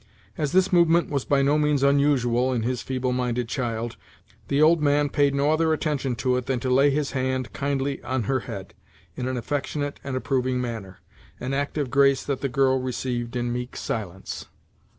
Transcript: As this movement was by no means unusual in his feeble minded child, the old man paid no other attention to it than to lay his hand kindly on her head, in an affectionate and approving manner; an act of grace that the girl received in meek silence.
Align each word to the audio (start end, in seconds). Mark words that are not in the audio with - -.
As 0.35 0.51
this 0.51 0.73
movement 0.73 1.11
was 1.11 1.25
by 1.25 1.43
no 1.43 1.59
means 1.59 1.83
unusual 1.83 2.51
in 2.53 2.63
his 2.63 2.81
feeble 2.81 3.11
minded 3.11 3.47
child, 3.47 3.97
the 4.47 4.59
old 4.59 4.81
man 4.81 5.09
paid 5.09 5.35
no 5.35 5.51
other 5.51 5.73
attention 5.73 6.15
to 6.15 6.37
it 6.37 6.47
than 6.47 6.59
to 6.61 6.71
lay 6.71 6.89
his 6.89 7.11
hand 7.11 7.53
kindly 7.53 8.01
on 8.03 8.23
her 8.23 8.39
head, 8.39 8.73
in 9.15 9.27
an 9.27 9.37
affectionate 9.37 9.99
and 10.03 10.15
approving 10.15 10.59
manner; 10.59 11.01
an 11.39 11.53
act 11.53 11.77
of 11.77 11.91
grace 11.91 12.23
that 12.23 12.41
the 12.41 12.49
girl 12.49 12.79
received 12.81 13.35
in 13.35 13.53
meek 13.53 13.75
silence. 13.77 14.47